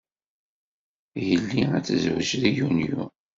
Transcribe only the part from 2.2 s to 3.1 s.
deg Yunyu.